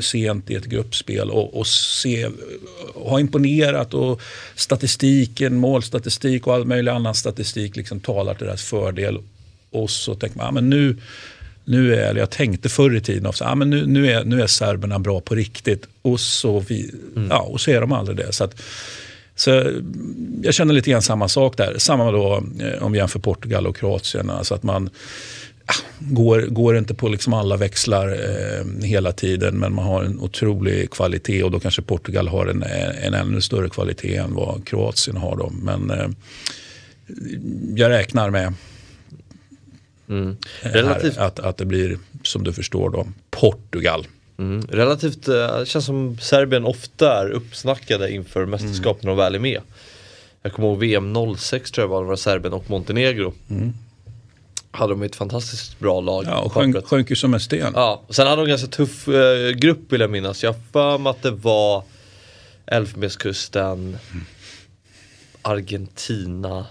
sent 0.00 0.50
i 0.50 0.54
ett 0.54 0.64
gruppspel 0.64 1.30
och, 1.30 1.56
och 1.58 1.66
se, 1.66 2.28
ha 2.94 3.20
imponerat 3.20 3.94
och 3.94 4.20
statistiken, 4.54 5.56
målstatistik 5.56 6.46
och 6.46 6.54
all 6.54 6.64
möjlig 6.64 6.90
annan 6.90 7.14
statistik 7.14 7.76
liksom 7.76 8.00
talar 8.00 8.34
till 8.34 8.46
deras 8.46 8.64
fördel. 8.64 9.18
Och 9.70 9.90
så 9.90 10.14
tänker 10.14 10.36
man, 10.36 10.46
ja, 10.46 10.52
men 10.52 10.70
nu, 10.70 10.96
nu 11.68 11.94
är, 11.94 12.14
jag 12.14 12.30
tänkte 12.30 12.68
förr 12.68 12.96
i 12.96 13.00
tiden, 13.00 13.26
också, 13.26 13.44
ah, 13.44 13.54
men 13.54 13.70
nu, 13.70 13.86
nu, 13.86 14.10
är, 14.10 14.24
nu 14.24 14.42
är 14.42 14.46
serberna 14.46 14.98
bra 14.98 15.20
på 15.20 15.34
riktigt. 15.34 15.88
Och 16.02 16.20
så, 16.20 16.60
vi, 16.60 16.90
mm. 17.16 17.28
ja, 17.30 17.40
och 17.40 17.60
så 17.60 17.70
är 17.70 17.80
de 17.80 17.92
aldrig 17.92 18.16
det. 18.16 18.32
Så, 18.32 18.44
att, 18.44 18.62
så 19.34 19.72
jag 20.42 20.54
känner 20.54 20.74
lite 20.74 20.90
grann 20.90 21.02
samma 21.02 21.28
sak 21.28 21.56
där. 21.56 21.74
Samma 21.78 22.10
då 22.10 22.42
eh, 22.60 22.82
om 22.82 22.92
vi 22.92 22.98
jämför 22.98 23.18
Portugal 23.18 23.66
och 23.66 23.76
Kroatien. 23.76 24.30
Alltså 24.30 24.54
att 24.54 24.62
man 24.62 24.90
ja, 25.66 25.74
går, 25.98 26.40
går 26.40 26.78
inte 26.78 26.94
på 26.94 27.08
liksom 27.08 27.32
alla 27.34 27.56
växlar 27.56 28.08
eh, 28.08 28.84
hela 28.86 29.12
tiden 29.12 29.58
men 29.58 29.74
man 29.74 29.84
har 29.84 30.04
en 30.04 30.20
otrolig 30.20 30.90
kvalitet 30.90 31.42
och 31.42 31.50
då 31.50 31.60
kanske 31.60 31.82
Portugal 31.82 32.28
har 32.28 32.46
en, 32.46 32.62
en 33.02 33.14
ännu 33.14 33.40
större 33.40 33.68
kvalitet 33.68 34.16
än 34.16 34.34
vad 34.34 34.66
Kroatien 34.66 35.16
har. 35.16 35.36
Då. 35.36 35.52
Men 35.62 35.90
eh, 35.90 36.08
jag 37.74 37.90
räknar 37.90 38.30
med 38.30 38.54
Mm. 40.08 40.36
Relativt... 40.60 41.16
Här, 41.16 41.26
att, 41.26 41.40
att 41.40 41.56
det 41.56 41.64
blir, 41.64 41.98
som 42.22 42.44
du 42.44 42.52
förstår, 42.52 42.90
då, 42.90 43.06
Portugal. 43.30 44.06
Mm. 44.38 44.62
Relativt, 44.62 45.28
eh, 45.28 45.58
det 45.58 45.66
känns 45.66 45.84
som 45.84 46.18
Serbien 46.18 46.64
ofta 46.64 47.20
är 47.20 47.30
uppsnackade 47.30 48.12
inför 48.12 48.46
mästerskapen 48.46 49.02
mm. 49.02 49.12
och 49.12 49.18
väl 49.18 49.34
är 49.34 49.38
med. 49.38 49.60
Jag 50.42 50.52
kommer 50.52 50.68
ihåg 50.68 50.78
VM 50.78 51.36
06 51.36 51.70
tror 51.70 51.82
jag 51.82 51.88
var, 51.88 52.02
det 52.02 52.08
var 52.08 52.16
Serbien 52.16 52.52
och 52.52 52.70
Montenegro. 52.70 53.34
Mm. 53.50 53.72
Hade 54.70 54.92
de 54.92 55.02
ett 55.02 55.16
fantastiskt 55.16 55.78
bra 55.78 56.00
lag. 56.00 56.24
Ja, 56.26 56.40
och 56.40 56.52
sjönk, 56.52 56.86
sjönk 56.86 57.10
ju 57.10 57.16
som 57.16 57.34
en 57.34 57.40
sten. 57.40 57.72
Ja, 57.74 58.02
sen 58.10 58.26
hade 58.26 58.42
de 58.42 58.44
en 58.44 58.48
ganska 58.48 58.68
tuff 58.68 59.08
eh, 59.08 59.50
grupp 59.50 59.92
vill 59.92 60.00
jag 60.00 60.10
minnas. 60.10 60.42
Jag 60.42 60.54
för 60.72 60.98
mig 60.98 61.10
att 61.10 61.22
det 61.22 61.30
var 61.30 61.82
Elfenbenskusten, 62.66 63.78
mm. 63.78 64.24
Argentina, 65.42 66.66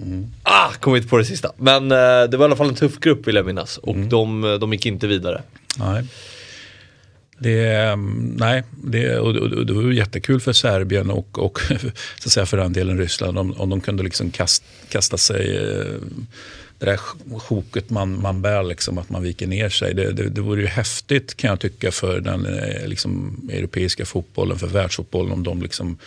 Mm. 0.00 0.26
Ah, 0.42 0.72
kom 0.80 0.96
inte 0.96 1.08
på 1.08 1.18
det 1.18 1.24
sista. 1.24 1.52
Men 1.56 1.92
eh, 1.92 2.30
det 2.30 2.36
var 2.36 2.40
i 2.40 2.44
alla 2.44 2.56
fall 2.56 2.68
en 2.68 2.74
tuff 2.74 2.98
grupp 2.98 3.28
vill 3.28 3.36
jag 3.36 3.46
minnas. 3.46 3.78
Och 3.78 3.94
mm. 3.94 4.08
de, 4.08 4.58
de 4.60 4.72
gick 4.72 4.86
inte 4.86 5.06
vidare. 5.06 5.42
Nej. 5.78 6.04
Det, 7.38 7.66
mm, 7.66 8.36
nej, 8.38 8.62
det, 8.84 9.18
och, 9.18 9.36
och, 9.36 9.66
det 9.66 9.72
var 9.72 9.82
jättekul 9.82 10.40
för 10.40 10.52
Serbien 10.52 11.10
och, 11.10 11.38
och 11.38 11.60
så 12.20 12.26
att 12.26 12.32
säga 12.32 12.46
för 12.46 12.56
den 12.56 12.72
delen 12.72 12.98
Ryssland 12.98 13.38
om, 13.38 13.52
om 13.52 13.70
de 13.70 13.80
kunde 13.80 14.02
liksom 14.02 14.30
kast, 14.30 14.64
kasta 14.88 15.16
sig 15.16 15.56
eh, 15.56 15.84
det 16.78 16.86
där 16.86 16.96
sjoket 17.38 17.90
man, 17.90 18.22
man 18.22 18.42
bär, 18.42 18.62
liksom, 18.62 18.98
att 18.98 19.10
man 19.10 19.22
viker 19.22 19.46
ner 19.46 19.68
sig. 19.68 19.94
Det, 19.94 20.12
det, 20.12 20.28
det 20.28 20.40
vore 20.40 20.60
ju 20.60 20.66
häftigt 20.66 21.36
kan 21.36 21.50
jag 21.50 21.60
tycka 21.60 21.90
för 21.92 22.20
den 22.20 22.46
eh, 22.46 22.86
liksom, 22.86 23.40
europeiska 23.52 24.06
fotbollen, 24.06 24.58
för 24.58 24.66
världsfotbollen 24.66 25.32
om 25.32 25.42
de 25.42 25.62
liksom 25.62 25.98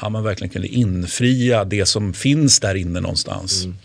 ja, 0.00 0.08
man 0.08 0.24
verkligen 0.24 0.50
kunde 0.52 0.68
infria 0.68 1.64
det 1.64 1.86
som 1.86 2.12
finns 2.12 2.60
där 2.60 2.74
inne 2.74 3.00
någonstans. 3.00 3.64
Mm. 3.64 3.76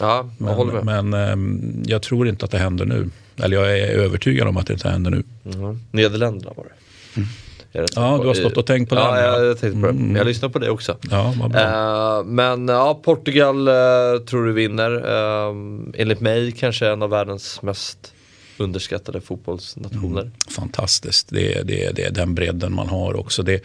Ja, 0.00 0.30
jag 0.38 0.84
men. 0.84 1.10
Men 1.10 1.32
um, 1.32 1.82
jag 1.86 2.02
tror 2.02 2.28
inte 2.28 2.44
att 2.44 2.50
det 2.50 2.58
händer 2.58 2.84
nu. 2.84 3.10
Eller 3.36 3.56
jag 3.56 3.78
är 3.78 3.86
övertygad 3.86 4.48
om 4.48 4.56
att 4.56 4.66
det 4.66 4.72
inte 4.72 4.88
händer 4.88 5.10
nu. 5.10 5.22
Mm. 5.44 5.80
Nederländerna 5.90 6.52
var 6.56 6.64
det. 6.64 7.20
Mm. 7.20 7.28
Ja, 7.72 8.18
du 8.22 8.26
har 8.26 8.34
stått 8.34 8.56
och 8.56 8.66
tänkt 8.66 8.88
på 8.88 8.94
det. 8.94 9.00
Ja, 9.00 9.20
jag, 9.20 9.44
jag 9.44 9.60
tänkte 9.60 9.80
på 9.80 9.86
det. 9.86 9.92
Mm. 9.92 10.16
Jag 10.16 10.26
lyssnar 10.26 10.48
på 10.48 10.58
det 10.58 10.70
också. 10.70 10.96
Ja, 11.10 11.34
uh, 11.38 12.26
men 12.26 12.68
ja, 12.68 13.00
Portugal 13.04 13.68
uh, 13.68 14.24
tror 14.26 14.46
du 14.46 14.52
vinner. 14.52 14.90
Uh, 14.90 15.56
enligt 15.94 16.20
mig 16.20 16.52
kanske 16.52 16.88
en 16.88 17.02
av 17.02 17.10
världens 17.10 17.62
mest 17.62 18.12
underskattade 18.56 19.20
fotbollsnationer. 19.20 20.20
Mm, 20.20 20.32
fantastiskt, 20.48 21.28
det 21.30 21.54
är, 21.54 21.64
det, 21.64 21.84
är, 21.84 21.92
det 21.92 22.02
är 22.02 22.10
den 22.10 22.34
bredden 22.34 22.74
man 22.74 22.88
har 22.88 23.14
också. 23.14 23.42
Det, 23.42 23.64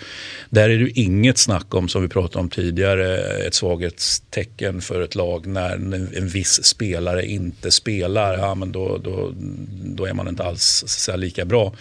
där 0.50 0.70
är 0.70 0.78
det 0.78 1.00
inget 1.00 1.38
snack 1.38 1.74
om, 1.74 1.88
som 1.88 2.02
vi 2.02 2.08
pratade 2.08 2.40
om 2.40 2.50
tidigare, 2.50 3.18
ett 3.18 3.54
svaghetstecken 3.54 4.82
för 4.82 5.02
ett 5.02 5.16
lag 5.16 5.46
när 5.46 5.76
en, 5.76 5.94
en 5.94 6.28
viss 6.28 6.64
spelare 6.64 7.26
inte 7.26 7.72
spelar. 7.72 8.38
Ja, 8.38 8.56
men 8.56 8.72
då, 8.72 8.98
då, 8.98 9.34
då 9.84 10.06
är 10.06 10.14
man 10.14 10.28
inte 10.28 10.44
alls 10.44 10.84
så 10.88 11.16
lika 11.16 11.46
bra. 11.46 11.74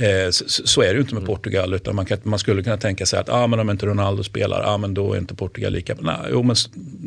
Eh, 0.00 0.30
så, 0.30 0.44
så, 0.48 0.82
är 0.82 0.86
det 0.86 0.94
ju 0.94 1.00
inte 1.00 1.14
med 1.14 1.22
mm. 1.22 1.34
Portugal. 1.34 1.74
Utan 1.74 1.96
man, 1.96 2.06
kan, 2.06 2.18
man, 2.22 2.38
skulle 2.38 2.62
kunna 2.62 2.76
tänka 2.76 3.06
sig 3.06 3.18
att 3.18 3.28
ah, 3.28 3.46
men 3.46 3.60
om 3.60 3.70
inte 3.70 3.86
Ronaldo 3.86 4.22
spelar, 4.22 4.62
ah, 4.74 4.78
men 4.78 4.94
då 4.94 5.12
är 5.12 5.18
inte 5.18 5.34
Portugal 5.34 5.72
lika 5.72 5.94
bra. 5.94 6.04
Nej, 6.04 6.30
jo, 6.32 6.42
men, 6.42 6.56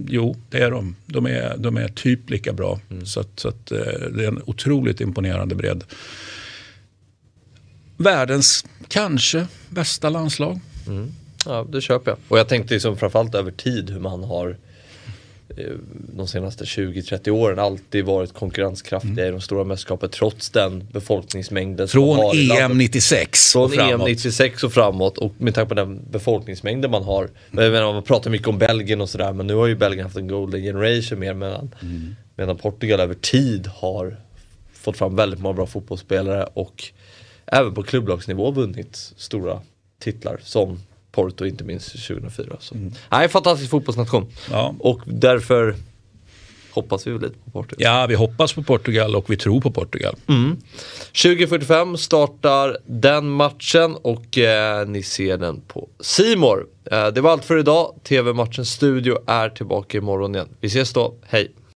jo, 0.08 0.36
det 0.50 0.58
är 0.58 0.72
de. 0.72 0.96
De 1.06 1.26
är, 1.26 1.58
de 1.58 1.78
är 1.78 1.88
typ 1.88 2.30
lika 2.30 2.54
bra. 2.54 2.80
Mm. 2.90 3.06
Så, 3.06 3.20
att, 3.20 3.40
så 3.40 3.48
att, 3.48 3.72
eh, 3.72 3.78
det 4.12 4.24
är 4.24 4.28
en 4.28 4.42
otroligt 4.46 5.02
imponerande 5.02 5.56
bredd. 5.56 5.84
Världens 7.98 8.66
kanske 8.88 9.48
bästa 9.70 10.10
landslag. 10.10 10.60
Mm. 10.88 11.12
Ja, 11.46 11.68
det 11.72 11.82
köper 11.82 12.12
jag. 12.12 12.18
Och 12.28 12.40
jag 12.40 12.48
tänkte 12.48 12.74
liksom 12.74 12.98
framförallt 12.98 13.36
över 13.36 13.52
tid 13.52 13.90
hur 13.90 14.00
man 14.00 14.24
har 14.24 14.58
de 16.14 16.28
senaste 16.28 16.64
20-30 16.64 17.30
åren 17.30 17.60
alltid 17.60 18.06
varit 18.06 18.34
konkurrenskraftiga 18.34 19.12
mm. 19.12 19.28
i 19.28 19.32
de 19.32 19.42
stora 19.42 19.64
mästerskapen 19.64 20.10
trots 20.10 20.50
den 20.50 20.88
befolkningsmängden 20.92 21.88
Från 21.88 22.18
som 22.18 22.40
EM 22.40 22.48
landet. 22.48 22.78
96 22.78 23.52
Från 23.52 23.80
EM 23.80 24.00
96 24.00 24.64
och 24.64 24.74
framåt 24.74 25.18
och 25.18 25.34
med 25.38 25.56
tanke 25.56 25.70
på 25.70 25.76
den 25.76 26.00
befolkningsmängden 26.12 26.92
man 26.92 27.04
har. 27.04 27.30
Men 27.52 27.64
jag 27.64 27.72
menar, 27.72 27.94
man 27.94 28.04
pratar 28.04 28.32
mycket 28.32 28.48
om 28.48 28.58
Belgien 28.58 29.02
och 29.02 29.10
sådär 29.10 29.34
men 29.34 29.48
nu 29.48 29.56
har 29.56 29.68
ju 29.68 29.76
Belgien 29.76 30.06
haft 30.06 30.18
en 30.18 30.28
golden 30.28 30.62
generation 30.62 31.20
mer 31.20 31.34
medan, 31.34 31.76
mm. 31.82 32.16
medan 32.36 32.58
Portugal 32.58 33.00
över 33.00 33.14
tid 33.14 33.68
har 33.68 34.18
fått 34.74 34.98
fram 34.98 35.16
väldigt 35.16 35.40
många 35.40 35.54
bra 35.54 35.66
fotbollsspelare 35.66 36.48
och 36.54 36.84
även 37.46 37.74
på 37.74 37.84
klubblagsnivå 37.84 38.52
vunnit 38.52 39.14
stora 39.18 39.62
titlar 40.00 40.40
som 40.44 40.80
Porto 41.12 41.46
inte 41.46 41.64
minst 41.64 42.08
2004. 42.08 42.56
Så. 42.60 42.76
Mm. 42.76 42.94
Nej, 43.10 43.30
fantastisk 43.30 43.70
fotbollsnation. 43.70 44.28
Ja. 44.52 44.76
Och 44.80 45.00
därför 45.06 45.76
hoppas 46.72 47.08
vi 47.08 47.12
väl 47.12 47.22
lite 47.22 47.36
på 47.46 47.52
Portugal. 47.52 47.78
Ja, 47.80 48.06
vi 48.08 48.16
hoppas 48.16 48.54
på 48.54 48.64
Portugal 48.64 49.16
och 49.16 49.30
vi 49.30 49.38
tror 49.38 49.62
på 49.62 49.72
Portugal. 49.72 50.16
Mm. 50.28 50.58
20.45 51.14 51.96
startar 51.96 52.78
den 52.86 53.30
matchen 53.30 53.96
och 54.02 54.38
eh, 54.38 54.88
ni 54.88 55.04
ser 55.04 55.38
den 55.38 55.62
på 55.62 55.90
Simor. 56.00 56.68
Eh, 56.92 57.08
det 57.08 57.22
var 57.22 57.32
allt 57.32 57.46
för 57.46 57.58
idag. 57.58 57.96
TV-matchens 58.04 58.70
studio 58.70 59.18
är 59.28 59.50
tillbaka 59.50 59.98
imorgon 59.98 60.36
igen. 60.36 60.50
Vi 60.60 60.68
ses 60.68 60.94
då, 60.94 61.16
hej! 61.26 61.52